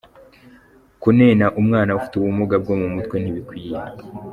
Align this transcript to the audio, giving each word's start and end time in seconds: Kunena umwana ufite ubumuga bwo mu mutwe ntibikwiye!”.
Kunena 1.01 1.45
umwana 1.59 1.91
ufite 1.99 2.13
ubumuga 2.15 2.55
bwo 2.63 2.73
mu 2.81 2.87
mutwe 2.93 3.15
ntibikwiye!”. 3.19 3.77